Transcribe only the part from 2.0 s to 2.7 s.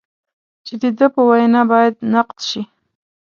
نقد شي.